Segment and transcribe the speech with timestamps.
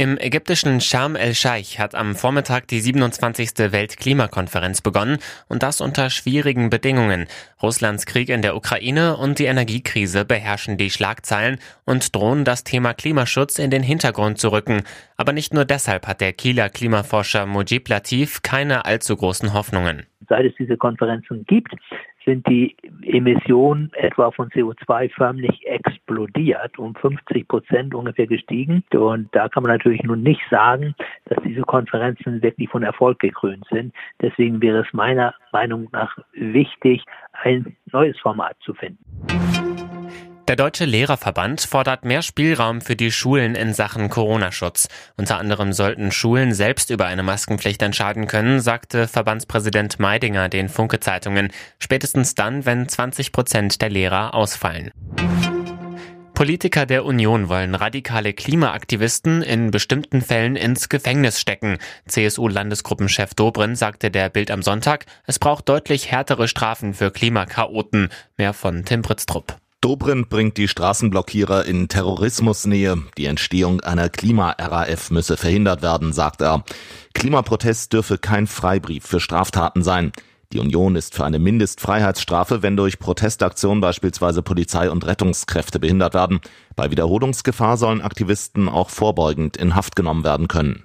[0.00, 3.70] Im ägyptischen Sharm el-Scheich hat am Vormittag die 27.
[3.70, 7.26] Weltklimakonferenz begonnen und das unter schwierigen Bedingungen.
[7.62, 12.94] Russlands Krieg in der Ukraine und die Energiekrise beherrschen die Schlagzeilen und drohen das Thema
[12.94, 14.84] Klimaschutz in den Hintergrund zu rücken.
[15.18, 20.06] Aber nicht nur deshalb hat der Kieler Klimaforscher Mujib Latif keine allzu großen Hoffnungen.
[20.30, 21.74] Seit es diese Konferenzen gibt,
[22.24, 28.84] sind die Emissionen etwa von CO2 förmlich explodiert, um 50 Prozent ungefähr gestiegen.
[28.92, 30.94] Und da kann man natürlich nun nicht sagen,
[31.26, 33.94] dass diese Konferenzen wirklich von Erfolg gekrönt sind.
[34.20, 39.09] Deswegen wäre es meiner Meinung nach wichtig, ein neues Format zu finden.
[40.50, 44.88] Der Deutsche Lehrerverband fordert mehr Spielraum für die Schulen in Sachen Corona-Schutz.
[45.16, 51.52] Unter anderem sollten Schulen selbst über eine Maskenpflicht entscheiden können, sagte Verbandspräsident Meidinger den Funke-Zeitungen.
[51.78, 54.90] Spätestens dann, wenn 20 Prozent der Lehrer ausfallen.
[56.34, 61.78] Politiker der Union wollen radikale Klimaaktivisten in bestimmten Fällen ins Gefängnis stecken.
[62.08, 68.08] CSU-Landesgruppenchef Dobrin sagte der Bild am Sonntag, es braucht deutlich härtere Strafen für Klimakaoten.
[68.36, 69.59] Mehr von Tim Britztrup.
[69.82, 72.98] Dobrindt bringt die Straßenblockierer in Terrorismusnähe.
[73.16, 76.64] Die Entstehung einer Klima-RAF müsse verhindert werden, sagt er.
[77.14, 80.12] Klimaprotest dürfe kein Freibrief für Straftaten sein.
[80.52, 86.40] Die Union ist für eine Mindestfreiheitsstrafe, wenn durch Protestaktionen beispielsweise Polizei und Rettungskräfte behindert werden.
[86.76, 90.84] Bei Wiederholungsgefahr sollen Aktivisten auch vorbeugend in Haft genommen werden können.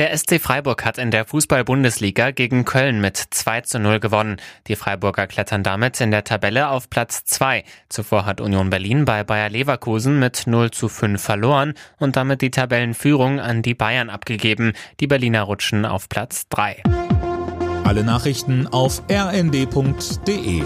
[0.00, 4.38] Der SC Freiburg hat in der Fußball-Bundesliga gegen Köln mit 2 zu 0 gewonnen.
[4.66, 7.64] Die Freiburger klettern damit in der Tabelle auf Platz 2.
[7.90, 12.50] Zuvor hat Union Berlin bei Bayer Leverkusen mit 0 zu 5 verloren und damit die
[12.50, 14.72] Tabellenführung an die Bayern abgegeben.
[15.00, 16.82] Die Berliner rutschen auf Platz 3.
[17.84, 20.62] Alle Nachrichten auf rnd.de